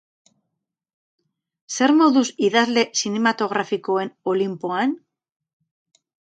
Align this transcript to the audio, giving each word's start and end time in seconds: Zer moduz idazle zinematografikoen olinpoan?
Zer 1.75 1.93
moduz 1.99 2.23
idazle 2.47 2.85
zinematografikoen 3.03 4.11
olinpoan? 4.35 4.97